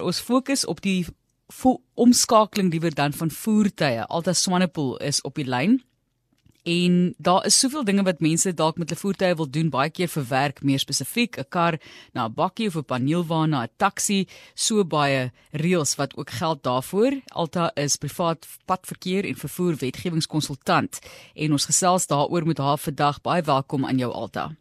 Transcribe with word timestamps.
Ons 0.00 0.20
fokus 0.20 0.64
op 0.64 0.80
die 0.80 1.06
omskakeling 1.94 2.70
liewer 2.72 2.94
dan 2.94 3.12
van 3.12 3.30
voertuie. 3.30 4.02
Alta 4.06 4.32
Swanepoel 4.32 4.96
is 4.96 5.20
op 5.20 5.34
die 5.34 5.46
lyn. 5.48 5.80
En 6.62 7.14
daar 7.18 7.46
is 7.46 7.58
soveel 7.58 7.84
dinge 7.84 8.02
wat 8.02 8.20
mense 8.20 8.52
dalk 8.54 8.76
met 8.76 8.90
hulle 8.90 9.00
voertuie 9.00 9.34
wil 9.34 9.48
doen, 9.50 9.70
baie 9.72 9.90
keer 9.90 10.08
vir 10.12 10.26
werk, 10.28 10.62
meer 10.62 10.78
spesifiek 10.78 11.38
'n 11.38 11.48
kar 11.48 11.78
na 12.12 12.26
'n 12.28 12.34
bakkie 12.34 12.68
of 12.68 12.76
'n 12.76 12.84
paneelwa 12.84 13.46
na 13.46 13.62
'n 13.62 13.68
taxi, 13.76 14.26
so 14.54 14.84
baie 14.84 15.32
reëls 15.52 15.96
wat 15.96 16.16
ook 16.16 16.30
geld 16.30 16.62
daarvoor. 16.62 17.20
Alta 17.28 17.70
is 17.74 17.96
privaat 17.96 18.46
padverkeer 18.66 19.24
en 19.24 19.34
vervoer 19.34 19.76
wetgewingskonsultant 19.76 20.98
en 21.34 21.52
ons 21.52 21.64
gesels 21.64 22.06
daaroor 22.06 22.46
met 22.46 22.58
haar 22.58 22.78
vandag. 22.78 23.20
Baie 23.20 23.42
welkom 23.42 23.86
aan 23.86 23.98
jou 23.98 24.12
Alta. 24.12 24.54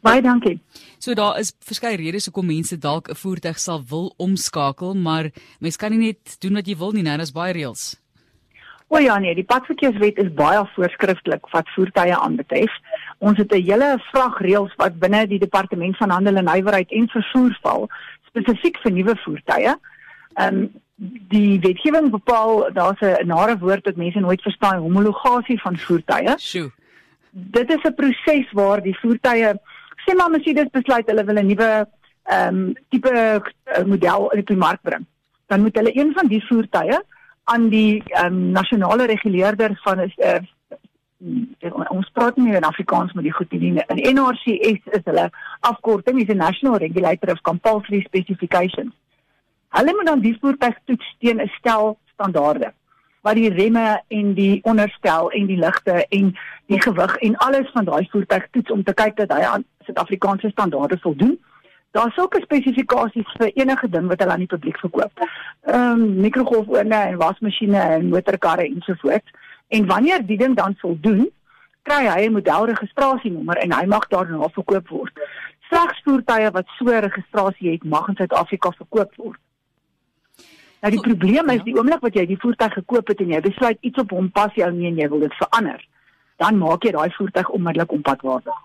Baie 0.00 0.22
dankie. 0.22 0.60
So 0.98 1.14
daar 1.14 1.38
is 1.38 1.52
verskeie 1.66 1.96
redes 1.96 2.28
hoekom 2.28 2.46
mense 2.46 2.78
dalk 2.78 3.08
'n 3.08 3.14
voertuig 3.14 3.58
sal 3.58 3.82
wil 3.88 4.14
omskakel, 4.16 4.94
maar 4.94 5.30
mens 5.60 5.76
kan 5.76 5.90
nie 5.90 6.06
net 6.06 6.40
doen 6.40 6.54
wat 6.54 6.66
jy 6.66 6.76
wil 6.76 6.92
nie, 6.92 7.02
nou, 7.02 7.16
daar's 7.16 7.32
baie 7.32 7.52
reëls. 7.52 7.96
O 8.88 8.98
ja 8.98 9.18
nee, 9.18 9.34
die 9.34 9.44
padverkeerswet 9.44 10.16
is 10.18 10.30
baie 10.32 10.62
voorskrifklik 10.74 11.50
wat 11.52 11.68
voertuie 11.74 12.14
aanbetref. 12.16 12.72
Ons 13.18 13.38
het 13.38 13.52
'n 13.52 13.62
hele 13.62 13.98
vragreëls 14.12 14.74
wat 14.76 14.98
binne 14.98 15.26
die 15.26 15.38
departement 15.38 15.96
van 15.96 16.10
handel 16.10 16.36
en 16.36 16.44
nywerheid 16.44 16.90
en 16.90 17.08
vervoer 17.08 17.58
val 17.62 17.88
spesifiek 18.26 18.78
vir 18.78 18.92
nuwe 18.92 19.16
voertuie. 19.24 19.74
Ehm 20.34 20.54
um, 20.54 20.70
die 21.28 21.60
wetgewing 21.60 22.10
bepaal 22.10 22.72
daar's 22.72 23.00
'n 23.00 23.26
nare 23.26 23.58
woord 23.58 23.84
wat 23.84 23.96
mense 23.96 24.20
nooit 24.20 24.42
verstaan, 24.42 24.78
homologasie 24.78 25.60
van 25.60 25.76
voertuie. 25.76 26.38
Sjoe. 26.38 26.70
Dit 27.30 27.70
is 27.70 27.82
'n 27.84 27.94
proses 27.94 28.52
waar 28.52 28.82
die 28.82 28.98
voertuie 28.98 29.60
sê 30.08 30.14
maar 30.16 30.30
Mercedes 30.30 30.70
besluit 30.72 31.08
hulle 31.10 31.24
wil 31.24 31.38
'n 31.42 31.46
nuwe 31.46 31.70
ehm 32.28 32.56
um, 32.56 32.74
tipe 32.90 33.12
uh, 33.12 33.84
model 33.84 34.30
in 34.30 34.44
die 34.44 34.56
mark 34.56 34.80
bring. 34.82 35.04
Dan 35.46 35.60
moet 35.60 35.76
hulle 35.76 35.96
een 35.96 36.12
van 36.12 36.26
die 36.26 36.46
voertuie 36.46 36.98
aan 37.44 37.68
die 37.68 38.02
um, 38.24 38.50
nasionale 38.52 39.04
reguleerder 39.06 39.80
van 39.82 40.00
uh, 40.00 40.40
ons 41.88 42.10
praat 42.12 42.36
nie 42.36 42.54
in 42.54 42.64
Afrikaans 42.64 43.12
met 43.12 43.24
die 43.24 43.32
goed 43.32 43.52
nie. 43.52 43.84
In 43.94 44.14
NRCS 44.14 44.82
is 44.98 45.04
hulle 45.04 45.30
afkorting 45.60 46.20
is 46.20 46.28
'n 46.28 46.36
National 46.36 46.76
Regulator 46.76 47.32
of 47.32 47.40
Compulsory 47.40 48.00
Specifications. 48.00 48.92
Hulle 49.68 49.94
moet 49.94 50.06
dan 50.06 50.20
die 50.20 50.36
voertuig 50.40 50.76
toets 50.84 51.16
teen 51.18 51.40
'n 51.40 51.50
stel 51.58 51.98
standaarde 52.12 52.72
wat 53.22 53.34
die 53.34 53.50
remme 53.50 54.02
en 54.08 54.34
die 54.34 54.60
onderstel 54.62 55.30
en 55.30 55.46
die 55.46 55.58
ligte 55.58 56.06
en 56.08 56.36
die 56.66 56.80
gewig 56.80 57.16
en 57.16 57.36
alles 57.36 57.70
van 57.72 57.84
daai 57.84 58.08
voertuig 58.10 58.46
toets 58.50 58.70
om 58.70 58.82
te 58.84 58.94
kyk 58.94 59.16
dat 59.16 59.32
hy 59.32 59.42
aan 59.42 59.64
Suid-Afrikaanse 59.84 60.50
standaarde 60.50 60.98
voldoen. 61.00 61.38
Daar's 61.96 62.14
sulke 62.14 62.40
spesifikasies 62.40 63.30
vir 63.38 63.50
enige 63.54 63.88
ding 63.88 64.06
wat 64.08 64.20
hulle 64.20 64.32
aan 64.32 64.44
die 64.44 64.52
publiek 64.54 64.78
verkoop. 64.78 65.24
Ehm 65.64 66.02
um, 66.02 66.20
mikrogolfowne 66.20 66.94
en 66.94 67.16
wasmasjiene 67.16 67.80
en 67.80 68.08
motorkarre 68.08 68.66
ensovoorts. 68.68 69.30
En 69.68 69.86
wanneer 69.86 70.26
die 70.26 70.38
ding 70.38 70.56
dan 70.56 70.76
voldoen, 70.78 71.30
kry 71.82 72.04
hy 72.06 72.26
'n 72.26 72.32
modelregistrasienommer 72.32 73.56
en 73.56 73.72
hy 73.72 73.84
mag 73.86 74.06
daarna 74.08 74.48
verkoop 74.52 74.88
word. 74.88 75.12
Slegs 75.68 76.00
voertuie 76.04 76.50
wat 76.50 76.66
so 76.78 76.84
'n 76.84 77.04
registrasie 77.08 77.70
het, 77.72 77.84
mag 77.84 78.08
in 78.08 78.16
Suid-Afrika 78.16 78.70
verkoop 78.70 79.12
word. 79.16 79.40
Nou 80.80 80.90
die 80.94 81.02
probleem 81.02 81.50
is 81.50 81.62
die 81.66 81.74
oomblik 81.74 82.02
wat 82.06 82.14
jy 82.14 82.26
die 82.26 82.38
voertuig 82.38 82.72
gekoop 82.80 83.08
het 83.08 83.20
en 83.20 83.30
jy 83.34 83.40
besluit 83.42 83.78
iets 83.80 83.98
op 83.98 84.10
hom 84.14 84.30
pas 84.30 84.54
jou 84.54 84.70
nie 84.72 84.86
en 84.92 84.98
jy 84.98 85.08
wil 85.10 85.24
dit 85.26 85.38
verander, 85.40 85.80
dan 86.38 86.58
maak 86.58 86.84
jy 86.86 86.92
daai 86.94 87.10
voertuig 87.16 87.48
onmiddellik 87.50 87.94
onpadwaardig. 87.98 88.60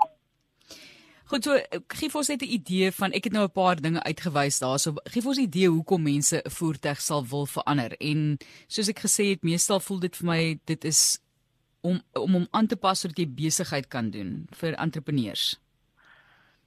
Goed, 1.33 1.47
so 1.47 1.57
gee 1.97 2.11
vir 2.11 2.19
ons 2.19 2.29
net 2.29 2.43
'n 2.43 2.53
idee 2.59 2.91
van 2.91 3.11
ek 3.11 3.23
het 3.23 3.33
nou 3.33 3.45
'n 3.45 3.51
paar 3.51 3.81
dinge 3.81 4.03
uitgewys 4.03 4.59
daarso. 4.59 4.93
Gee 5.09 5.21
vir 5.21 5.29
ons 5.29 5.39
'n 5.39 5.49
idee 5.49 5.67
hoekom 5.67 6.03
mense 6.03 6.37
'n 6.37 6.49
voertuig 6.49 7.01
sal 7.01 7.25
wil 7.25 7.45
verander. 7.45 7.97
En 7.99 8.37
soos 8.67 8.89
ek 8.89 8.99
gesê 8.99 9.29
het, 9.29 9.43
meestal 9.43 9.79
voel 9.79 9.99
dit 9.99 10.15
vir 10.15 10.25
my 10.25 10.59
dit 10.65 10.85
is 10.85 11.19
om 11.81 12.01
om 12.13 12.33
hom 12.33 12.47
aan 12.51 12.67
te 12.67 12.75
pas 12.75 12.99
sodat 12.99 13.17
jy 13.17 13.27
besigheid 13.27 13.87
kan 13.87 14.09
doen 14.09 14.47
vir 14.51 14.73
entrepreneurs. 14.73 15.62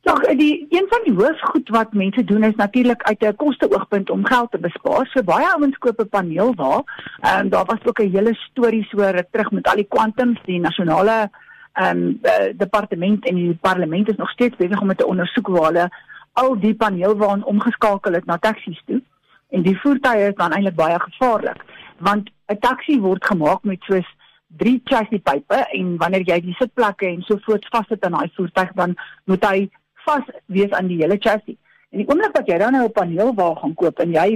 Ja, 0.06 0.15
die 0.39 0.67
een 0.71 0.87
van 0.89 1.00
die 1.05 1.15
hoofgoed 1.15 1.69
wat 1.69 1.93
mense 1.93 2.25
doen 2.25 2.43
is 2.43 2.55
natuurlik 2.55 3.03
uit 3.03 3.22
'n 3.22 3.37
koste-oogpunt 3.37 4.11
om 4.11 4.27
geld 4.27 4.50
te 4.50 4.59
bespaar. 4.59 5.06
So 5.06 5.22
baie 5.22 5.53
ouens 5.55 5.78
koop 5.78 6.00
'n 6.00 6.09
paneel 6.09 6.55
waar. 6.55 6.83
Ehm 7.21 7.41
um, 7.41 7.49
daar 7.49 7.65
was 7.65 7.84
ook 7.84 7.99
'n 7.99 8.11
hele 8.11 8.34
storie 8.34 8.84
so 8.84 8.97
ruk 8.99 9.27
terug 9.31 9.50
met 9.50 9.69
al 9.69 9.75
die 9.75 9.89
kwantums, 9.95 10.41
die 10.45 10.61
nasionale 10.61 11.31
ehm 11.72 11.97
um, 11.97 12.21
departement 12.56 13.27
en 13.28 13.34
die 13.34 13.59
parlement 13.61 14.09
is 14.09 14.16
nog 14.16 14.31
steeds 14.31 14.56
besig 14.56 14.81
om 14.81 14.95
te 14.95 15.06
ondersoek 15.06 15.47
waar 15.47 15.66
hulle 15.66 15.89
al 16.33 16.61
die 16.61 16.75
paneelwaan 16.75 17.45
omgeskakel 17.45 18.12
het 18.12 18.27
na 18.27 18.39
taksies 18.39 18.83
toe. 18.87 19.03
En 19.50 19.62
die 19.62 19.81
voertuie 19.81 20.28
is 20.28 20.34
dan 20.34 20.53
eintlik 20.53 20.75
baie 20.75 21.00
gevaarlik 21.00 21.65
want 21.99 22.31
'n 22.47 22.59
taxi 22.59 23.00
word 23.00 23.27
gemaak 23.27 23.62
met 23.62 23.83
soos 23.83 24.15
drie 24.47 24.81
chassis 24.84 25.21
pype 25.22 25.66
en 25.72 25.97
wanneer 25.97 26.22
jy 26.22 26.41
die 26.41 26.55
sitplekke 26.59 27.06
en 27.06 27.22
so 27.22 27.39
voort 27.41 27.66
vassit 27.71 28.05
aan 28.05 28.12
daai 28.12 28.31
voertuig 28.34 28.72
dan 28.72 28.95
moet 29.25 29.45
hy 29.45 29.71
vas 30.09 30.28
wees 30.47 30.75
aan 30.77 30.91
die 30.91 31.00
hele 31.03 31.19
chassis. 31.21 31.59
En 31.91 32.03
die 32.03 32.09
oomblik 32.09 32.34
wat 32.37 32.49
jy 32.50 32.59
dan 32.59 32.72
nou 32.77 32.84
'n 32.87 32.93
paneelwa 32.93 33.55
gaan 33.61 33.75
koop 33.75 34.00
en 34.05 34.12
jy 34.12 34.28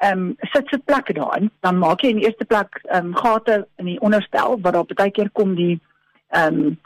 ehm 0.00 0.18
um, 0.18 0.36
sit 0.52 0.68
sitplekke 0.68 1.12
daarin, 1.12 1.50
dan 1.60 1.78
maak 1.78 2.00
jy 2.00 2.10
in 2.10 2.20
die 2.20 2.26
eerste 2.26 2.44
plek 2.44 2.80
ehm 2.82 3.06
um, 3.06 3.16
gate 3.16 3.66
in 3.76 3.84
die 3.84 4.00
onderstel 4.00 4.60
wat 4.60 4.72
daar 4.72 4.94
baie 4.94 5.10
keer 5.10 5.30
kom 5.30 5.54
die 5.54 5.80
ehm 6.28 6.60
um, 6.60 6.78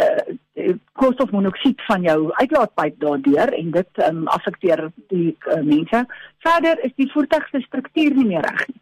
uh, 0.00 0.74
koolstofmonoksied 0.92 1.82
van 1.86 2.02
jou 2.02 2.32
uitlaatpyp 2.32 3.00
daardeur 3.00 3.52
en 3.52 3.70
dit 3.70 4.02
ehm 4.04 4.22
um, 4.22 4.26
affekteer 4.26 4.90
die 5.08 5.36
uh, 5.46 5.60
mense. 5.60 6.06
Verder 6.38 6.84
is 6.84 6.94
die 6.96 7.10
voertuig 7.12 7.48
se 7.50 7.60
struktuur 7.60 8.14
nie 8.14 8.26
meer 8.26 8.48
reg 8.48 8.66
nie. 8.68 8.80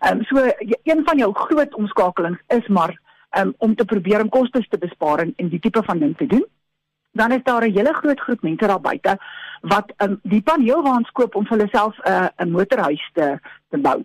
Ehm 0.00 0.18
um, 0.18 0.24
so 0.24 0.46
een 0.82 1.04
van 1.04 1.18
jou 1.18 1.32
groot 1.34 1.74
omskakelings 1.74 2.40
is 2.48 2.66
maar 2.68 2.94
um, 3.38 3.54
om 3.58 3.74
te 3.74 3.84
probeer 3.84 4.22
om 4.22 4.28
kostes 4.28 4.68
te 4.68 4.78
bespaar 4.78 5.18
en, 5.18 5.32
en 5.36 5.48
die 5.48 5.60
tipe 5.60 5.82
van 5.82 5.98
ding 5.98 6.16
te 6.16 6.26
doen. 6.26 6.46
Dan 7.12 7.32
is 7.32 7.42
daar 7.44 7.64
'n 7.64 7.72
hele 7.72 7.92
groot 7.92 8.20
groep 8.20 8.42
mense 8.42 8.66
daar 8.66 8.80
buite 8.80 9.18
wat 9.60 9.92
um, 9.96 10.18
die 10.22 10.42
paneelwaans 10.42 11.10
koop 11.10 11.34
om 11.34 11.46
vir 11.46 11.56
hulle 11.56 11.68
self 11.70 11.98
'n 11.98 12.10
uh, 12.10 12.28
'n 12.36 12.50
motorhuis 12.50 13.10
te 13.12 13.38
te 13.70 13.78
bou. 13.78 14.04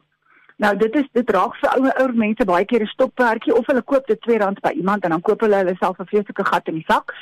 Nou 0.58 0.78
dit 0.78 0.96
is 0.96 1.08
dit 1.12 1.30
raak 1.30 1.56
vir 1.56 1.70
ouer 1.78 1.94
ouer 2.02 2.14
mense 2.14 2.46
baie 2.46 2.66
keer 2.66 2.82
'n 2.82 2.94
stopwerkie 2.94 3.56
of 3.56 3.66
hulle 3.66 3.82
koop 3.82 4.08
dit 4.08 4.20
R2 4.20 4.62
by 4.62 4.74
iemand 4.76 5.04
en 5.04 5.10
dan 5.10 5.22
koop 5.22 5.42
hulle 5.42 5.56
hulle 5.56 5.76
self 5.80 6.00
'n 6.00 6.06
vreeslike 6.06 6.46
gat 6.46 6.68
in 6.68 6.74
die 6.74 6.88
sak. 6.88 7.14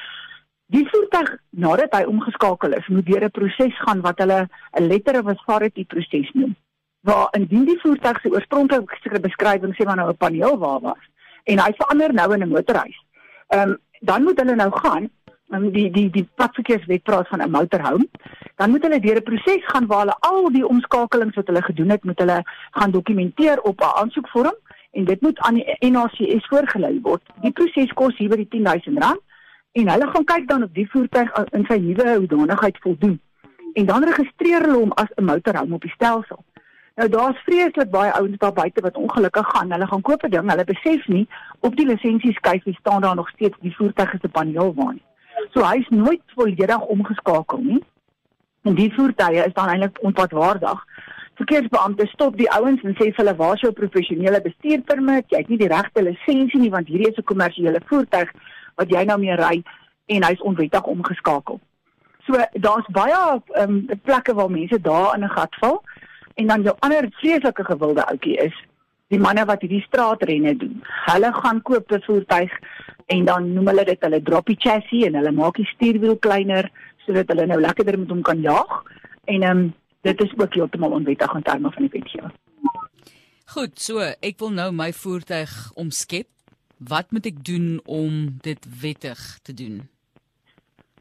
Die 0.67 0.87
voertuig 0.89 1.37
nadat 1.49 1.93
hy 1.93 2.03
omgeskakel 2.03 2.73
is, 2.73 2.87
moet 2.87 3.05
deur 3.05 3.23
'n 3.23 3.31
proses 3.31 3.79
gaan 3.85 4.01
wat 4.01 4.17
hulle 4.19 4.47
'n 4.79 4.87
letter 4.87 5.19
of 5.19 5.27
authority 5.27 5.85
proses 5.85 6.31
noem. 6.33 6.55
Waar 7.01 7.27
indien 7.31 7.65
die 7.65 7.79
voertuig 7.79 8.21
se 8.21 8.29
oorspronklike 8.29 9.19
beskrywing 9.19 9.75
sê 9.75 9.85
maar 9.85 9.95
nou 9.95 10.09
'n 10.09 10.17
paneel 10.17 10.57
waar 10.57 10.79
was 10.79 11.03
en 11.43 11.59
hy 11.59 11.71
verander 11.77 12.13
nou 12.13 12.33
in 12.33 12.41
'n 12.43 12.49
motorhuis. 12.49 12.99
Ehm 13.47 13.69
um, 13.69 13.77
dan 13.99 14.23
moet 14.23 14.39
hulle 14.39 14.55
nou 14.55 14.71
gaan 14.71 15.09
die 15.47 15.91
die 15.91 16.09
die 16.09 16.27
padverkeerswet 16.35 17.03
praat 17.03 17.27
van 17.27 17.41
'n 17.41 17.51
motorhome, 17.51 18.07
dan 18.55 18.69
moet 18.69 18.83
hulle 18.83 18.99
deur 18.99 19.17
'n 19.17 19.23
proses 19.23 19.65
gaan 19.65 19.85
waar 19.85 19.99
hulle 19.99 20.17
al 20.19 20.51
die 20.51 20.67
omskakelings 20.67 21.35
wat 21.35 21.47
hulle 21.47 21.61
gedoen 21.61 21.89
het, 21.89 22.03
moet 22.03 22.19
hulle 22.19 22.41
gaan 22.71 22.91
dokumenteer 22.91 23.61
op 23.61 23.81
'n 23.81 23.95
aansoekvorm 24.01 24.55
en 24.91 25.05
dit 25.05 25.21
moet 25.21 25.39
aan 25.39 25.53
die 25.53 25.91
NACS 25.91 26.47
voorgelê 26.47 27.01
word. 27.01 27.21
Die 27.41 27.51
proses 27.51 27.93
kos 27.93 28.17
hier 28.17 28.29
by 28.29 28.35
die 28.35 28.59
R10000 28.59 29.21
en 29.71 29.89
hulle 29.89 30.07
gaan 30.07 30.23
kyk 30.23 30.47
dan 30.47 30.63
of 30.63 30.69
die 30.71 30.89
voertuig 30.89 31.31
in 31.51 31.65
sy 31.67 31.77
nuwe 31.77 32.15
hoedanigheid 32.15 32.77
voldoen. 32.79 33.19
En 33.73 33.85
dan 33.85 34.03
registreer 34.03 34.61
hulle 34.61 34.77
hom 34.77 34.91
as 34.91 35.11
'n 35.15 35.23
motorhome 35.23 35.75
op 35.75 35.81
die 35.81 35.91
stelsel. 35.91 36.43
Nou 36.95 37.09
daar's 37.09 37.39
vreeslik 37.43 37.89
baie 37.89 38.11
ouens 38.11 38.37
daar 38.37 38.53
buite 38.53 38.81
wat 38.81 38.95
ongelukkig 38.95 39.47
gaan. 39.49 39.71
Hulle 39.71 39.87
gaan 39.87 40.01
koop 40.01 40.23
'n 40.23 40.29
ding, 40.29 40.49
hulle 40.49 40.63
besef 40.63 41.07
nie 41.07 41.27
op 41.59 41.75
die 41.75 41.85
lisensieskyfie 41.85 42.75
staan 42.79 43.01
daar 43.01 43.15
nog 43.15 43.29
steeds 43.29 43.57
die 43.59 43.75
voertuig 43.75 44.13
is 44.13 44.21
'n 44.21 44.31
paneelwaan. 44.31 44.99
So 45.55 45.63
hy's 45.63 45.87
nooit 45.89 46.21
volledig 46.35 46.81
omgeskakel 46.91 47.61
nie. 47.63 47.83
En 48.67 48.75
die 48.75 48.89
voertuie 48.93 49.43
is 49.45 49.53
dan 49.53 49.69
eintlik 49.71 50.01
onpadwaardig. 50.03 50.81
Verkeersbeampte 51.39 52.07
stop 52.07 52.35
die 52.37 52.49
ouens 52.51 52.83
en 52.83 52.95
sê 52.95 53.07
vir 53.07 53.21
hulle 53.21 53.35
waar 53.39 53.55
is 53.55 53.63
jou 53.63 53.71
professionele 53.75 54.41
bestuurpermit? 54.43 55.29
Jy 55.31 55.39
het 55.43 55.53
nie 55.53 55.59
die 55.61 55.71
regte 55.71 56.03
lisensie 56.03 56.59
nie 56.59 56.71
want 56.73 56.91
hierdie 56.91 57.07
is 57.11 57.17
'n 57.21 57.29
kommersiële 57.31 57.81
voertuig 57.87 58.31
wat 58.75 58.91
jy 58.91 59.03
nou 59.05 59.17
mee 59.19 59.35
ry 59.39 59.63
en 60.05 60.23
hy's 60.23 60.41
onwettig 60.41 60.83
omgeskakel. 60.83 61.59
So 62.27 62.33
daar's 62.53 62.87
baie 62.91 63.41
um, 63.61 63.85
plekke 64.03 64.33
waar 64.33 64.51
mense 64.51 64.81
daar 64.81 65.15
in 65.15 65.23
'n 65.23 65.35
gat 65.37 65.55
val 65.59 65.83
en 66.35 66.47
dan 66.47 66.63
jou 66.63 66.75
ander 66.79 67.07
vreeslike 67.21 67.63
gewilde 67.63 68.05
ouetjie 68.05 68.37
is 68.37 68.55
die 69.07 69.19
manne 69.19 69.45
wat 69.45 69.61
hierdie 69.61 69.85
straatrenne 69.87 70.57
doen. 70.57 70.83
Hulle 71.05 71.33
gaan 71.33 71.61
koop 71.61 71.91
'n 71.91 72.01
voertuig 72.01 72.51
en 73.05 73.25
dan 73.25 73.53
noem 73.53 73.67
hulle 73.67 73.85
dit 73.85 74.05
hulle 74.07 74.21
droppie 74.21 74.57
chassis 74.59 75.07
en 75.07 75.15
hulle 75.19 75.31
maak 75.31 75.57
die 75.61 75.69
stuurwiel 75.73 76.17
kleiner 76.17 76.71
sodat 77.05 77.29
hulle 77.33 77.45
nou 77.45 77.59
lekkerder 77.61 77.99
met 77.99 78.09
hom 78.09 78.21
kan 78.21 78.41
jaag 78.41 78.83
en 79.25 79.41
ehm 79.41 79.57
um, 79.57 79.73
dit 80.05 80.21
is 80.21 80.33
ook 80.37 80.53
heeltemal 80.53 80.91
onwettig 80.91 81.33
in 81.33 81.41
terme 81.41 81.71
van 81.71 81.87
die 81.87 81.91
wetgewing. 81.99 82.33
Goed, 83.55 83.79
so 83.81 84.03
ek 84.21 84.37
wil 84.39 84.51
nou 84.53 84.71
my 84.71 84.91
voertuig 84.93 85.53
omskep. 85.73 86.27
Wat 86.77 87.09
moet 87.15 87.25
ek 87.25 87.41
doen 87.45 87.79
om 87.85 88.35
dit 88.45 88.67
wettig 88.81 89.21
te 89.41 89.53
doen? 89.53 89.79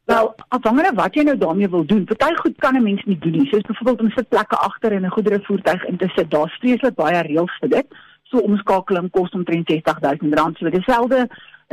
Wel, 0.04 0.34
afhangende 0.48 0.92
wat 0.96 1.14
jy 1.16 1.24
nou 1.24 1.36
daarmee 1.40 1.68
wil 1.72 1.84
doen. 1.88 2.04
Party 2.04 2.34
goed 2.40 2.56
kan 2.64 2.76
'n 2.76 2.82
mens 2.82 3.04
nie 3.04 3.18
doen 3.18 3.32
nie. 3.32 3.46
Soos 3.46 3.62
byvoorbeeld 3.68 4.00
om 4.00 4.10
sitplekke 4.10 4.56
agter 4.56 4.92
in 4.92 5.04
'n 5.04 5.16
goederevoertuig 5.16 5.84
in 5.84 5.96
te 5.96 6.08
sit. 6.14 6.30
Daar's 6.30 6.58
vreeslik 6.60 6.94
baie 6.94 7.20
reëls 7.22 7.58
vir 7.60 7.68
dit. 7.68 7.86
So 8.22 8.38
omskakeling 8.38 9.10
kos 9.10 9.30
omtrent 9.30 9.70
R60000. 9.70 10.58
So 10.58 10.70
dieselfde 10.70 11.28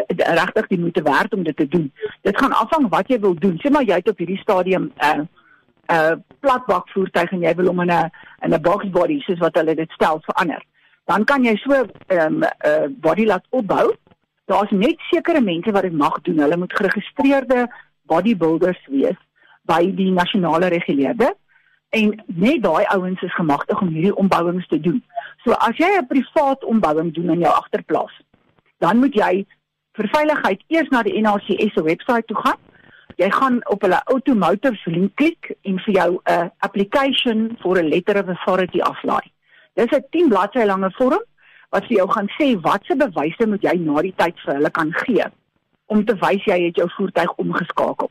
regtig 0.07 0.67
die 0.67 0.79
moeite 0.79 1.01
werd 1.01 1.33
om 1.33 1.43
dit 1.43 1.57
te 1.57 1.67
doen. 1.67 1.91
Dit 2.21 2.37
gaan 2.37 2.51
afhang 2.51 2.89
wat 2.89 3.07
jy 3.07 3.19
wil 3.19 3.35
doen. 3.35 3.59
Sê 3.59 3.71
maar 3.71 3.83
jy 3.83 3.99
het 4.01 4.09
op 4.09 4.17
hierdie 4.17 4.41
stadium 4.41 4.91
'n 4.95 5.05
uh, 5.05 5.17
'n 5.17 5.27
uh, 5.95 6.15
platbak 6.39 6.89
voertuig 6.89 7.31
en 7.31 7.41
jy 7.41 7.55
wil 7.55 7.67
hom 7.67 7.81
in 7.81 7.91
'n 7.91 8.11
in 8.41 8.53
'n 8.53 8.61
box 8.61 8.89
body 8.89 9.19
soos 9.19 9.39
wat 9.39 9.55
hulle 9.55 9.75
dit 9.75 9.91
stel 9.91 10.21
verander. 10.21 10.63
Dan 11.05 11.23
kan 11.23 11.43
jy 11.43 11.55
so 11.55 11.73
'n 11.73 11.89
um, 12.17 12.39
'n 12.39 12.45
uh, 12.65 12.87
body 12.89 13.25
laat 13.25 13.45
opbou. 13.49 13.95
Daar's 14.45 14.71
net 14.71 14.99
sekere 15.09 15.41
mense 15.41 15.71
wat 15.71 15.81
dit 15.81 15.93
mag 15.93 16.21
doen. 16.21 16.39
Hulle 16.39 16.57
moet 16.57 16.73
geregistreerde 16.73 17.67
bodybuilders 18.01 18.87
wees 18.87 19.19
by 19.61 19.93
die 19.95 20.11
nasionale 20.11 20.67
reguleerder 20.67 21.33
en 21.91 22.23
net 22.25 22.63
daai 22.63 22.85
ouens 22.95 23.21
is 23.21 23.35
gemagtig 23.35 23.81
om 23.81 23.87
hierdie 23.87 24.15
ombouings 24.15 24.67
te 24.67 24.79
doen. 24.79 25.03
So 25.43 25.51
as 25.51 25.77
jy 25.77 25.89
'n 25.97 26.07
privaat 26.07 26.63
ombouing 26.63 27.13
doen 27.13 27.29
in 27.29 27.39
jou 27.39 27.53
agterplaas, 27.53 28.21
dan 28.77 28.97
moet 28.97 29.13
jy 29.13 29.45
vir 29.97 30.07
veiligheid 30.15 30.61
eers 30.71 30.91
na 30.91 31.03
die 31.03 31.17
NRCS 31.21 31.73
se 31.75 31.83
webwerf 31.83 32.27
toe 32.29 32.37
gaan. 32.37 32.59
Jy 33.19 33.29
gaan 33.35 33.59
op 33.69 33.81
hulle 33.85 33.99
automotive 34.13 34.91
link 34.93 35.15
klik 35.19 35.51
en 35.67 35.79
vir 35.85 35.93
jou 35.93 36.21
'n 36.25 36.51
application 36.59 37.57
for 37.61 37.77
a 37.77 37.83
letter 37.83 38.17
of 38.21 38.29
authority 38.29 38.81
aflaai. 38.81 39.27
Dis 39.75 39.91
'n 39.91 40.03
10 40.11 40.29
bladsy 40.29 40.65
lange 40.65 40.91
vorm 40.91 41.23
wat 41.69 41.85
vir 41.87 41.97
jou 41.97 42.07
gaan 42.11 42.29
sê 42.39 42.55
watse 42.61 42.95
bewyse 42.95 43.47
moet 43.47 43.61
jy 43.61 43.75
na 43.79 44.01
die 44.01 44.15
tyd 44.15 44.39
vir 44.45 44.55
hulle 44.55 44.69
kan 44.69 44.91
gee 44.93 45.25
om 45.87 46.05
te 46.05 46.15
wys 46.15 46.43
jy 46.45 46.65
het 46.65 46.75
jou 46.75 46.89
voertuig 46.97 47.31
omgeskakel. 47.35 48.09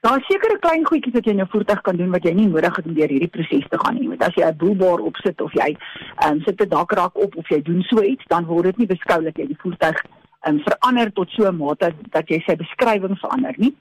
Daar 0.00 0.18
is 0.18 0.26
sekere 0.26 0.58
klein 0.58 0.84
goedjies 0.86 1.14
wat 1.14 1.24
jy 1.24 1.32
in 1.32 1.40
jou 1.42 1.48
voertuig 1.50 1.80
kan 1.80 1.96
doen 1.96 2.12
wat 2.14 2.24
jy 2.24 2.32
nie 2.32 2.46
nodig 2.46 2.76
het 2.76 2.86
om 2.86 2.94
deur 2.94 3.08
hierdie 3.08 3.32
proses 3.36 3.64
te 3.68 3.78
gaan 3.78 3.96
nie. 3.98 4.08
Want 4.08 4.22
as 4.22 4.34
jy 4.34 4.44
'n 4.44 4.56
boelbaar 4.56 5.00
opsit 5.00 5.40
of 5.40 5.52
jy 5.52 5.76
ehm 6.22 6.32
um, 6.32 6.40
sit 6.46 6.60
'n 6.60 6.68
dakrak 6.68 7.16
op 7.16 7.36
of 7.36 7.48
jy 7.48 7.62
doen 7.62 7.82
so 7.82 8.02
iets, 8.02 8.24
dan 8.28 8.44
word 8.44 8.64
dit 8.64 8.78
nie 8.78 8.86
beskou 8.86 9.22
dat 9.22 9.36
jy 9.36 9.46
die 9.46 9.58
voertuig 9.58 10.04
um, 10.48 10.60
verander 10.64 11.12
tot 11.12 11.30
so 11.30 11.48
'n 11.48 11.56
mate 11.56 11.92
dat 12.10 12.28
jy 12.28 12.40
sy 12.46 12.56
beskrywing 12.56 13.18
verander 13.18 13.54
nie. 13.56 13.74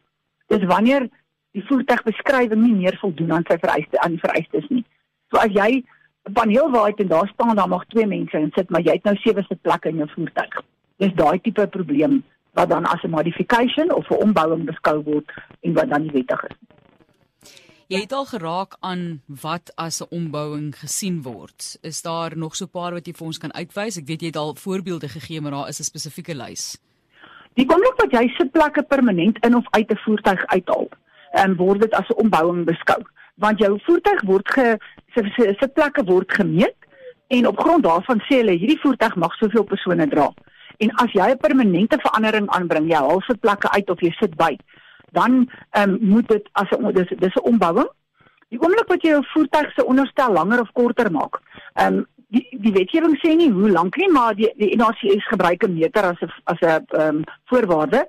Dis 0.47 0.63
wanneer 0.63 1.09
die 1.51 1.65
voertuigbeskrywing 1.67 2.61
nie 2.61 2.75
meer 2.75 2.97
voldoen 3.01 3.31
aan 3.31 3.45
sy 3.47 3.57
vereiste 3.57 3.99
aan 3.99 4.17
vereistes 4.19 4.67
nie. 4.69 4.85
So 5.31 5.37
as 5.37 5.51
jy 5.51 5.83
'n 6.25 6.33
paneel 6.33 6.71
waar 6.71 6.87
het 6.87 6.99
en 6.99 7.07
daar 7.07 7.27
staan 7.33 7.55
daar 7.55 7.69
mag 7.69 7.85
twee 7.85 8.05
mense 8.05 8.37
in 8.37 8.51
sit, 8.55 8.69
maar 8.69 8.81
jy 8.81 8.91
het 8.91 9.03
nou 9.03 9.15
sewe 9.15 9.43
sitplekke 9.43 9.89
in 9.89 9.97
jou 9.97 10.09
voertuig. 10.09 10.61
Dis 10.97 11.13
daai 11.13 11.39
tipe 11.41 11.67
probleem 11.67 12.23
wat 12.53 12.69
dan 12.69 12.85
as 12.85 13.03
'n 13.03 13.09
modification 13.09 13.93
of 13.93 14.09
'n 14.09 14.21
ombouing 14.23 14.65
beskou 14.65 15.03
word 15.03 15.31
en 15.61 15.73
wat 15.73 15.89
dan 15.89 16.01
nie 16.01 16.11
wettig 16.11 16.43
is. 16.43 16.74
Jy 17.85 17.99
het 18.01 18.13
al 18.17 18.25
geraak 18.25 18.79
aan 18.81 19.21
wat 19.41 19.69
as 19.77 20.01
'n 20.01 20.09
ombouing 20.09 20.73
gesien 20.73 21.21
word. 21.21 21.77
Is 21.81 22.01
daar 22.01 22.37
nog 22.37 22.55
so 22.55 22.65
'n 22.65 22.69
paar 22.69 22.93
wat 22.93 23.05
jy 23.05 23.13
vir 23.13 23.27
ons 23.27 23.37
kan 23.37 23.53
uitwys? 23.53 23.97
Ek 23.97 24.07
weet 24.07 24.21
jy 24.21 24.27
het 24.27 24.35
al 24.35 24.55
voorbeelde 24.55 25.07
gegee, 25.07 25.41
maar 25.41 25.51
daar 25.51 25.67
is 25.67 25.79
'n 25.79 25.83
spesifieke 25.83 26.35
lys. 26.35 26.77
Die 27.53 27.69
oomblik 27.69 27.93
wat 27.97 28.11
jy 28.11 28.27
sitplekke 28.27 28.83
permanent 28.83 29.45
in 29.45 29.55
of 29.55 29.65
uit 29.69 29.91
'n 29.91 29.97
voertuig 29.97 30.45
uithaal, 30.45 30.87
en 31.31 31.55
word 31.55 31.81
dit 31.81 31.93
as 31.93 32.09
'n 32.09 32.21
ombouing 32.23 32.65
beskou, 32.65 33.01
want 33.35 33.59
jou 33.59 33.79
voertuig 33.83 34.21
word 34.21 34.51
ge 34.51 34.77
sitplekke 35.59 36.03
word 36.03 36.33
gemeet 36.33 36.75
en 37.27 37.47
op 37.47 37.59
grond 37.59 37.83
daarvan 37.83 38.19
sê 38.19 38.35
hulle 38.35 38.57
hierdie 38.57 38.81
voertuig 38.81 39.15
mag 39.15 39.33
soveel 39.33 39.63
persone 39.63 40.07
dra. 40.07 40.33
En 40.77 40.91
as 40.91 41.11
jy 41.11 41.29
'n 41.29 41.37
permanente 41.37 41.97
verandering 41.99 42.49
aanbring, 42.49 42.87
jy 42.87 42.97
haal 42.97 43.21
sitplekke 43.21 43.69
uit 43.69 43.89
of 43.89 43.99
jy 43.99 44.11
sit 44.19 44.35
by, 44.35 44.57
dan 45.15 45.45
ehm 45.71 45.89
um, 45.89 45.97
moet 46.13 46.27
dit 46.27 46.49
as 46.51 46.69
'n 46.71 46.91
dis 46.93 47.11
dis 47.17 47.35
'n 47.35 47.47
ombouing. 47.51 47.89
Die 48.49 48.61
oomblik 48.61 48.87
wat 48.87 49.01
jy 49.01 49.09
jou 49.09 49.23
voertuig 49.33 49.71
se 49.73 49.85
onderstel 49.85 50.33
langer 50.33 50.61
of 50.61 50.71
korter 50.71 51.11
maak. 51.11 51.41
Ehm 51.73 51.93
um, 51.93 52.05
die 52.27 52.47
die 52.65 52.73
wetgewing 52.73 53.17
sê 53.23 53.35
nie 53.35 53.51
hoe 53.51 53.69
lank 53.69 53.95
nie, 53.97 54.11
maar 54.11 54.35
die 54.35 54.51
die 54.57 54.75
NACS 54.75 55.27
gebruik 55.27 55.63
'n 55.63 55.73
meter 55.73 56.03
as 56.11 56.21
'n 56.21 56.31
as 56.43 56.59
'n 56.61 56.67
ehm 56.67 57.15
um, 57.15 57.23
voorwaarde. 57.45 58.07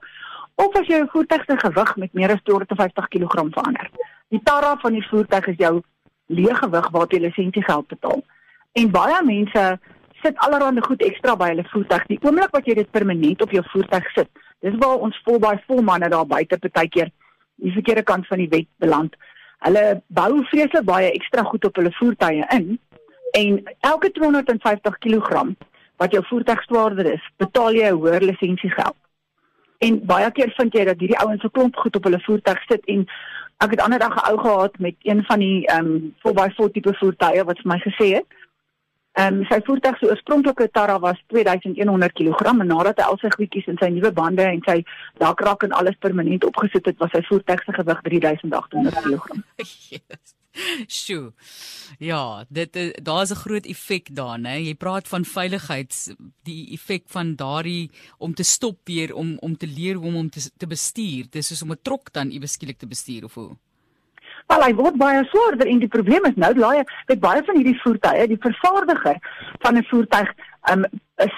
Of 0.54 0.76
as 0.76 0.86
jy 0.86 0.96
jou 0.96 1.08
voertuig 1.12 1.44
se 1.44 1.56
gewig 1.56 1.96
met 1.96 2.12
meer 2.12 2.30
as 2.32 2.42
250 2.42 3.08
kg 3.08 3.32
verander. 3.50 3.90
Die 4.28 4.40
tarra 4.42 4.76
van 4.76 4.92
die 4.92 5.06
voertuig 5.08 5.46
is 5.46 5.56
jou 5.56 5.82
leeggewig 6.26 6.88
waar 6.90 7.06
jy 7.08 7.20
lisensiegeld 7.20 7.86
betaal. 7.86 8.22
En 8.72 8.90
baie 8.90 9.24
mense 9.24 9.78
sit 10.22 10.38
allerhande 10.38 10.82
goed 10.82 11.02
ekstra 11.02 11.36
by 11.36 11.48
hulle 11.52 11.64
voertuig. 11.70 12.06
Die 12.06 12.18
oomblik 12.22 12.50
wat 12.56 12.66
jy 12.66 12.74
dit 12.74 12.90
permanent 12.90 13.42
op 13.42 13.50
jou 13.50 13.62
voertuig 13.72 14.10
sit, 14.14 14.30
dis 14.64 14.76
waar 14.80 15.02
ons 15.06 15.22
vol 15.24 15.38
baie 15.38 15.60
vol 15.66 15.82
manne 15.82 16.08
daar 16.08 16.26
buite 16.26 16.58
partykeer 16.58 17.10
die 17.56 17.72
verkeerde 17.72 18.02
kant 18.02 18.26
van 18.26 18.38
die 18.38 18.50
wet 18.52 18.68
beland. 18.82 19.16
Hulle 19.64 20.02
bou 20.08 20.42
vreeslik 20.50 20.84
baie 20.84 21.12
ekstra 21.12 21.44
goed 21.48 21.64
op 21.64 21.76
hulle 21.80 21.92
voertuie 21.98 22.44
in 22.56 22.76
en 23.36 23.62
elke 23.80 24.10
250 24.12 24.98
kg 25.04 25.46
wat 25.96 26.12
jou 26.12 26.22
voertuig 26.28 26.62
swaarder 26.62 27.08
is, 27.12 27.24
betaal 27.40 27.72
jy 27.72 27.88
'n 27.88 28.00
hoër 28.00 28.22
lisensiegeld. 28.22 28.96
En 29.78 30.06
baie 30.06 30.30
keer 30.30 30.52
vind 30.56 30.74
jy 30.74 30.84
dat 30.84 31.00
hierdie 31.00 31.18
ouens 31.18 31.40
so 31.40 31.48
klomp 31.48 31.76
goed 31.76 31.96
op 31.96 32.04
hulle 32.04 32.20
voertuig 32.20 32.62
sit 32.68 32.84
en 32.84 33.06
ek 33.64 33.70
het 33.70 33.80
ander 33.80 33.98
dag 33.98 34.14
'n 34.16 34.28
ou 34.30 34.38
gehad 34.38 34.78
met 34.78 34.94
een 35.02 35.24
van 35.24 35.38
die 35.38 35.66
ehm 35.66 35.86
um, 35.86 36.14
4x4 36.24 36.72
tipe 36.72 36.94
voertuie 36.94 37.44
wat 37.44 37.58
vir 37.62 37.72
my 37.72 37.78
gesê 37.78 38.14
het 38.14 38.26
Ehm 39.16 39.38
um, 39.40 39.44
sy 39.48 39.56
voertuig 39.64 39.98
se 39.98 40.08
oorspronklike 40.10 40.68
tarra 40.76 40.98
was 41.00 41.20
2100 41.32 42.12
kg 42.18 42.50
en 42.52 42.66
nadat 42.68 42.98
hy 43.00 43.06
al 43.08 43.20
sy 43.22 43.30
goedjies 43.32 43.68
in 43.72 43.78
sy 43.80 43.88
nuwe 43.94 44.10
bande 44.12 44.44
en 44.44 44.60
sy 44.66 44.82
dakrak 45.22 45.64
en 45.64 45.72
alles 45.72 45.96
permanent 46.04 46.44
opgesit 46.44 46.90
het, 46.90 46.98
was 47.00 47.14
sy 47.16 47.22
voertuig 47.28 47.62
se 47.64 47.76
gewig 47.78 48.02
3800 48.10 49.00
kg. 49.06 49.40
Sjoe. 50.98 51.32
Ja, 51.98 52.44
dit 52.48 52.76
daar's 53.04 53.30
'n 53.32 53.42
groot 53.44 53.66
effek 53.66 54.14
daar, 54.14 54.38
né? 54.38 54.60
Jy 54.60 54.74
praat 54.74 55.08
van 55.08 55.24
veiligheid, 55.24 56.16
die 56.42 56.72
effek 56.72 57.04
van 57.06 57.34
daardie 57.36 57.90
om 58.18 58.34
te 58.34 58.42
stop 58.42 58.78
weer 58.84 59.14
om 59.14 59.36
om 59.38 59.56
te 59.56 59.66
leer 59.66 59.94
hoe 59.94 60.06
om 60.06 60.16
om 60.16 60.30
te, 60.30 60.50
te 60.56 60.66
bestuur. 60.66 61.24
Dis 61.30 61.46
soos 61.46 61.62
om 61.62 61.72
'n 61.72 61.82
trok 61.82 62.12
dan 62.12 62.30
iewes 62.30 62.52
skielik 62.52 62.78
te 62.78 62.86
bestuur 62.86 63.24
of 63.24 63.34
hoe? 63.34 63.56
Wel 64.46 64.62
hy 64.62 64.74
word 64.78 64.98
baie 65.00 65.24
swaarder 65.26 65.66
en 65.66 65.80
die 65.82 65.90
probleem 65.90 66.26
is 66.28 66.36
nou 66.38 66.52
laai 66.54 66.84
met 67.08 67.20
baie 67.22 67.42
van 67.46 67.56
hierdie 67.58 67.80
voertuie, 67.82 68.28
die 68.30 68.42
vervaardiger 68.44 69.18
van 69.64 69.78
'n 69.78 69.88
voertuig 69.90 70.30
um 70.72 70.84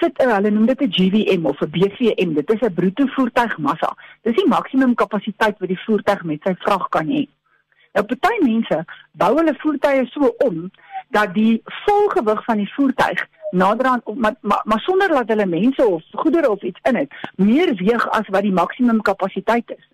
sit 0.01 0.21
uh, 0.21 0.35
hulle 0.35 0.51
noem 0.51 0.65
dit 0.69 0.81
'n 0.81 0.93
GVM 0.97 1.45
of 1.45 1.61
'n 1.61 1.71
BVM. 1.73 2.33
Dit 2.33 2.53
is 2.53 2.61
'n 2.61 2.73
bruto 2.73 3.05
voertuigmassa. 3.15 3.95
Dis 4.21 4.35
die 4.35 4.47
maksimum 4.47 4.93
kapasiteit 4.93 5.57
wat 5.59 5.67
die 5.67 5.83
voertuig 5.85 6.23
met 6.23 6.41
sy 6.43 6.53
vrag 6.59 6.89
kan 6.89 7.07
hê. 7.07 7.25
Nou 7.93 8.05
party 8.05 8.35
mense 8.41 8.85
bou 9.11 9.35
hulle 9.37 9.55
voertuie 9.57 10.05
so 10.11 10.33
om 10.45 10.71
dat 11.09 11.33
die 11.33 11.61
volgewig 11.65 12.43
van 12.43 12.57
die 12.57 12.73
voertuig 12.73 13.27
naderhand 13.51 14.03
maar, 14.15 14.35
maar 14.41 14.61
maar 14.63 14.79
sonder 14.79 15.07
dat 15.07 15.27
hulle 15.27 15.45
mense 15.45 15.87
of 15.87 16.03
goedere 16.11 16.49
of 16.49 16.61
iets 16.61 16.79
in 16.83 16.95
het 16.95 17.11
meer 17.35 17.75
weeg 17.75 18.09
as 18.09 18.27
wat 18.27 18.41
die 18.41 18.53
maksimum 18.61 19.01
kapasiteit 19.01 19.69
is. 19.77 19.89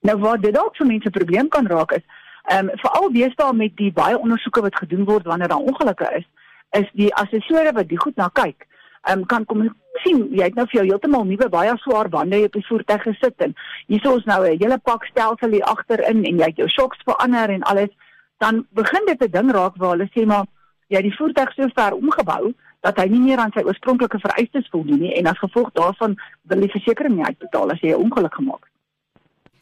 Nou 0.00 0.18
wat 0.18 0.42
dit 0.42 0.54
dalk 0.54 0.76
vir 0.76 0.86
mense 0.86 1.08
'n 1.08 1.18
probleem 1.18 1.48
kan 1.48 1.66
raak 1.66 1.92
is 1.92 2.06
Ehm 2.46 2.68
um, 2.68 2.78
veral 2.78 3.12
deesdae 3.12 3.52
met 3.52 3.76
die 3.76 3.92
baie 3.92 4.18
ondersoeke 4.18 4.60
wat 4.60 4.76
gedoen 4.78 5.04
word 5.04 5.24
wanneer 5.26 5.48
daar 5.48 5.66
ongelukke 5.70 6.10
is, 6.18 6.26
is 6.70 6.88
die 6.92 7.14
assessore 7.14 7.72
wat 7.72 7.88
die 7.88 7.98
goed 7.98 8.16
na 8.16 8.28
kyk, 8.32 8.66
ehm 9.02 9.18
um, 9.18 9.26
kan 9.26 9.44
kom 9.44 9.64
sien 10.04 10.26
jy 10.30 10.44
het 10.44 10.54
nou 10.58 10.66
vir 10.70 10.80
jou 10.80 10.84
heeltemal 10.90 11.24
nuwe 11.26 11.48
baie 11.48 11.72
swaar 11.82 12.08
bande 12.12 12.42
op 12.46 12.52
die 12.58 12.66
voertuig 12.68 13.02
gesit 13.06 13.46
en 13.46 13.54
hierso 13.86 14.16
is 14.20 14.28
nou 14.30 14.40
'n 14.44 14.58
hele 14.62 14.78
pak 14.78 15.04
stelsel 15.10 15.56
hier 15.56 15.64
agterin 15.64 16.24
en 16.24 16.38
jy 16.38 16.50
het 16.50 16.62
jou 16.62 16.68
shocks 16.68 17.02
verander 17.04 17.50
en 17.50 17.62
alles, 17.62 17.90
dan 18.38 18.66
begin 18.70 19.06
dit 19.06 19.22
'n 19.22 19.30
ding 19.30 19.50
raak 19.50 19.76
waar 19.76 19.96
hulle 19.96 20.08
sê 20.14 20.26
maar 20.26 20.46
jy 20.88 20.96
het 20.96 21.08
die 21.10 21.16
voertuig 21.18 21.52
so 21.54 21.68
ver 21.74 21.92
omgebou 21.94 22.54
dat 22.80 22.96
hy 22.96 23.08
nie 23.08 23.20
meer 23.20 23.38
aan 23.38 23.52
sy 23.54 23.62
oorspronklike 23.64 24.18
vereistes 24.18 24.68
voldoen 24.70 25.00
nie 25.00 25.14
en 25.18 25.26
as 25.26 25.38
gevolg 25.38 25.70
daarvan 25.72 26.16
wil 26.42 26.60
die 26.60 26.70
versekerings 26.70 27.16
nie 27.16 27.24
uitbetaal 27.24 27.70
as 27.70 27.80
jy 27.80 27.90
'n 27.90 28.02
ongeluk 28.06 28.34
gemaak 28.34 28.62
het. 28.64 28.75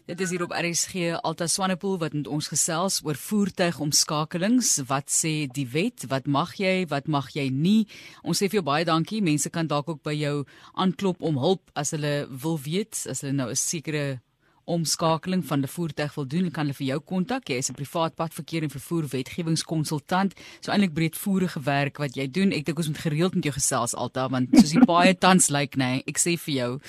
Dit 0.05 0.21
is 0.21 0.35
hier 0.35 0.43
op 0.45 0.53
RSG 0.53 1.15
Alta 1.25 1.47
Swanepoel 1.49 1.95
wat 2.03 2.13
met 2.13 2.27
ons 2.29 2.51
gesels 2.53 2.99
oor 3.07 3.17
voertuigomskakelings. 3.17 4.75
Wat 4.91 5.09
sê 5.09 5.47
die 5.49 5.65
wet? 5.73 6.05
Wat 6.11 6.27
mag 6.29 6.51
jy? 6.61 6.83
Wat 6.91 7.09
mag 7.09 7.31
jy 7.33 7.47
nie? 7.49 7.87
Ons 8.21 8.43
sê 8.43 8.51
vir 8.51 8.59
jou 8.59 8.65
baie 8.67 8.85
dankie. 8.85 9.23
Mense 9.25 9.49
kan 9.49 9.65
dalk 9.65 9.89
ook 9.89 10.03
by 10.05 10.13
jou 10.13 10.35
aanklop 10.77 11.25
om 11.25 11.41
hulp 11.41 11.73
as 11.73 11.95
hulle 11.97 12.27
wil 12.29 12.61
weet, 12.67 13.01
as 13.09 13.25
hulle 13.25 13.33
nou 13.33 13.49
'n 13.49 13.57
sekere 13.57 14.21
omskakeling 14.69 15.41
van 15.41 15.65
'n 15.65 15.73
voertuig 15.73 16.15
wil 16.15 16.27
doen, 16.27 16.51
kan 16.51 16.67
hulle 16.67 16.77
vir 16.77 16.87
jou 16.87 17.01
kontak. 17.01 17.49
Jy 17.49 17.57
is 17.57 17.71
'n 17.71 17.75
privaat 17.75 18.15
padverkeer 18.15 18.63
en 18.63 18.71
vervoer 18.71 19.09
wetgewingskonsultant. 19.09 20.35
So 20.61 20.71
eintlik 20.71 20.93
breedvoerige 20.93 21.63
werk 21.65 21.97
wat 21.97 22.15
jy 22.15 22.29
doen. 22.31 22.53
Ek 22.53 22.67
dink 22.67 22.77
ons 22.77 22.89
moet 22.89 22.99
gereeld 22.99 23.35
met 23.35 23.45
jou 23.45 23.55
gesels 23.55 23.95
Alta 23.95 24.29
want 24.29 24.49
soos 24.53 24.73
die 24.73 24.85
baie 24.85 25.15
tans 25.15 25.49
lyk, 25.49 25.77
like, 25.77 25.79
nê, 25.79 25.93
nee, 25.93 26.03
ek 26.07 26.19
sê 26.19 26.37
vir 26.37 26.55
jou 26.55 26.81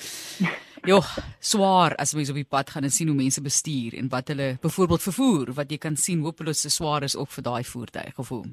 Jo, 0.86 1.00
swaar 1.42 1.96
as 1.98 2.14
mens 2.14 2.28
op 2.30 2.36
die 2.38 2.46
pad 2.46 2.68
gaan 2.70 2.84
en 2.86 2.92
sien 2.94 3.08
hoe 3.10 3.16
mense 3.18 3.42
bestuur 3.42 3.96
en 3.98 4.06
wat 4.12 4.28
hulle 4.30 4.52
byvoorbeeld 4.62 5.02
vervoer, 5.02 5.48
wat 5.56 5.72
jy 5.72 5.78
kan 5.82 5.96
sien 5.98 6.22
hopeloos 6.22 6.60
se 6.62 6.70
swaar 6.70 7.02
is 7.02 7.16
ook 7.18 7.32
vir 7.34 7.42
daai 7.48 7.64
voertuig 7.66 8.18
of 8.22 8.28
hoe. 8.30 8.44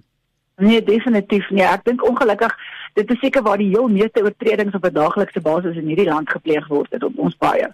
Nee, 0.58 0.82
definitief 0.86 1.50
nie. 1.54 1.62
Ek 1.66 1.86
dink 1.86 2.02
ongelukkig 2.06 2.56
dit 2.98 3.12
is 3.13 3.22
seker 3.22 3.46
waar 3.46 3.62
die 3.62 3.70
heel 3.70 3.88
meeste 3.90 4.22
oortredings 4.25 4.74
op 4.74 4.86
'n 4.86 4.94
daaglikse 4.94 5.42
basis 5.42 5.78
in 5.78 5.88
hierdie 5.88 6.10
land 6.10 6.30
gepleeg 6.30 6.68
word 6.68 7.04
op 7.04 7.18
ons 7.18 7.36
paaie. 7.36 7.70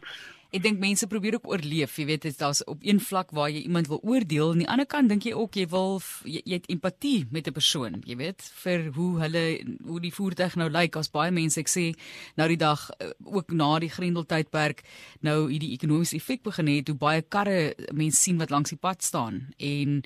Ek 0.50 0.64
dink 0.64 0.80
mense 0.82 1.06
probeer 1.06 1.36
ook 1.38 1.48
oorleef, 1.52 1.92
jy 2.02 2.08
weet, 2.10 2.24
daar's 2.40 2.64
op 2.66 2.82
een 2.82 2.98
vlak 3.06 3.30
waar 3.38 3.52
jy 3.54 3.68
iemand 3.68 3.86
wil 3.92 4.00
oordeel 4.02 4.56
aan 4.56 4.64
die 4.64 4.70
ander 4.74 4.88
kant 4.90 5.12
dink 5.12 5.28
jy 5.28 5.36
ook 5.38 5.60
jy 5.60 5.68
wil 5.70 6.00
jy, 6.26 6.42
jy 6.42 6.58
het 6.58 6.66
empatie 6.74 7.28
met 7.30 7.48
'n 7.48 7.54
persoon, 7.54 8.02
jy 8.02 8.18
weet, 8.18 8.42
vir 8.64 8.90
hoe 8.96 9.20
hulle 9.22 9.44
hoe 9.86 10.00
die 10.02 10.12
voertuig 10.12 10.56
nou 10.56 10.70
lyk. 10.70 10.96
As 10.96 11.12
baie 11.14 11.32
mense 11.32 11.60
ek 11.60 11.70
sê 11.70 11.94
nou 12.36 12.48
die 12.48 12.58
dag 12.58 12.90
eh, 12.98 13.12
ook 13.24 13.52
na 13.52 13.80
die 13.80 13.94
Grendeltydperk 13.94 14.82
nou 15.22 15.52
hierdie 15.52 15.74
ekonomiese 15.78 16.16
effek 16.16 16.42
begin 16.42 16.68
het, 16.68 16.88
hoe 16.88 16.98
baie 16.98 17.22
karre 17.22 17.76
mense 17.94 18.18
sien 18.22 18.38
wat 18.38 18.50
langs 18.50 18.70
die 18.70 18.82
pad 18.82 19.04
staan 19.04 19.54
en 19.58 20.04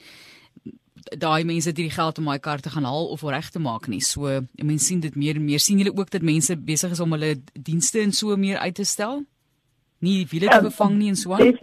daai 1.18 1.44
mense 1.44 1.70
het 1.70 1.78
hierdie 1.78 1.96
geld 1.96 2.18
om 2.18 2.26
daai 2.26 2.40
kar 2.40 2.60
te 2.60 2.70
gaan 2.70 2.84
haal 2.84 3.08
of 3.08 3.24
reg 3.24 3.50
te 3.50 3.60
maak 3.60 3.88
nie. 3.88 4.02
So 4.02 4.42
mense 4.56 4.86
sien 4.86 5.00
dit 5.00 5.16
meer 5.16 5.36
en 5.36 5.46
meer. 5.46 5.60
sien 5.60 5.78
julle 5.78 5.96
ook 5.96 6.10
dat 6.12 6.22
mense 6.22 6.56
besig 6.58 6.92
is 6.92 7.00
om 7.00 7.12
hulle 7.12 7.42
dienste 7.54 8.02
en 8.02 8.12
so 8.12 8.36
meer 8.36 8.58
uit 8.58 8.76
te 8.76 8.84
stel? 8.84 9.24
Nie 10.04 10.20
wiele 10.32 10.52
te 10.52 10.62
bevang 10.68 11.00
nie 11.00 11.10
en 11.14 11.20
so 11.20 11.34
aan. 11.34 11.56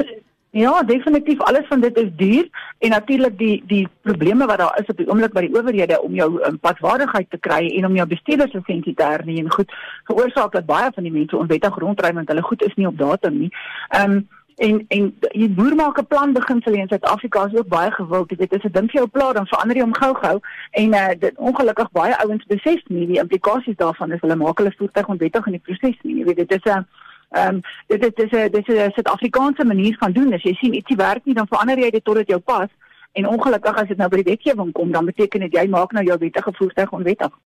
Ja, 0.50 0.82
definitief 0.82 1.40
alles 1.40 1.66
van 1.68 1.80
dit 1.80 1.98
is 1.98 2.08
duur 2.16 2.48
en 2.78 2.90
natuurlik 2.90 3.38
die 3.38 3.62
die 3.66 3.88
probleme 4.02 4.46
wat 4.46 4.58
daar 4.58 4.78
is 4.80 4.86
op 4.86 4.96
die 4.96 5.06
oomblik 5.08 5.32
by 5.32 5.44
die 5.46 5.54
owerhede 5.54 6.00
om 6.02 6.14
jou 6.14 6.26
um, 6.46 6.58
padwaardigheid 6.58 7.30
te 7.30 7.38
kry 7.38 7.68
en 7.76 7.86
om 7.86 7.94
jou 7.94 8.06
bestuurderslisensie 8.10 8.94
te 8.94 9.06
hernie 9.06 9.38
en 9.38 9.52
goed 9.52 9.70
veroorsaak 10.10 10.52
dat 10.52 10.66
baie 10.66 10.90
van 10.94 11.06
die 11.06 11.12
mense 11.12 11.36
onwettig 11.36 11.78
rondry 11.78 12.10
want 12.18 12.28
hulle 12.28 12.42
goed 12.42 12.64
is 12.66 12.74
nie 12.74 12.86
op 12.90 12.98
datum 12.98 13.38
nie. 13.44 13.52
Ehm 13.88 14.18
um, 14.18 14.28
en 14.60 14.84
en 14.88 15.04
die 15.32 15.48
boer 15.48 15.74
maak 15.74 15.98
'n 15.98 16.06
plan 16.06 16.32
beginsel 16.32 16.72
in 16.72 16.88
Suid-Afrika 16.88 17.44
is 17.46 17.54
ook 17.58 17.68
baie 17.68 17.90
gewild. 17.90 18.30
Jy 18.30 18.36
weet, 18.36 18.54
as 18.54 18.64
'n 18.64 18.72
ding 18.72 18.90
vir 18.90 19.00
jou 19.00 19.08
pla 19.08 19.32
dan 19.32 19.46
verander 19.46 19.76
jy 19.76 19.82
hom 19.82 19.94
gou-gou 19.94 20.40
en 20.70 20.94
uh, 20.94 21.08
dit 21.18 21.36
ongelukkig 21.36 21.90
baie 21.90 22.16
ouens 22.16 22.44
besef 22.46 22.80
nie 22.88 23.06
die 23.06 23.20
implikasies 23.20 23.76
daarvan 23.76 24.12
is 24.12 24.20
hulle 24.20 24.36
maak 24.36 24.58
hulle 24.58 24.74
voertuig 24.76 25.08
onwettig 25.08 25.46
in 25.46 25.52
die 25.52 25.66
proses 25.68 25.96
nie. 26.02 26.18
Jy 26.18 26.24
weet, 26.24 26.36
dit 26.36 26.52
is 26.52 26.72
'n 26.72 26.78
uh, 26.78 26.82
Ehm 27.30 27.54
um, 27.54 27.60
dit 27.86 28.18
is 28.18 28.30
'n 28.30 28.50
dit 28.50 28.68
is 28.68 28.74
'n 28.74 28.90
Suid-Afrikaanse 28.90 29.64
manier 29.64 29.96
van 29.98 30.12
doen. 30.12 30.32
As 30.32 30.42
jy 30.42 30.54
sien 30.54 30.74
ietsie 30.74 30.96
werk 30.96 31.24
nie, 31.24 31.34
dan 31.34 31.46
verander 31.46 31.78
jy 31.78 31.90
dit 31.90 32.04
totdat 32.04 32.28
jou 32.28 32.40
pas. 32.40 32.68
En 33.12 33.28
ongelukkig 33.28 33.74
as 33.74 33.88
dit 33.88 33.96
nou 33.96 34.08
by 34.08 34.22
die 34.22 34.30
wetgewing 34.32 34.72
kom, 34.72 34.92
dan 34.92 35.04
beteken 35.04 35.40
dit 35.40 35.52
jy 35.52 35.66
maak 35.68 35.92
nou 35.92 36.04
jou 36.04 36.18
wettige 36.18 36.52
voertuig 36.52 36.92
onwettig. 36.92 37.38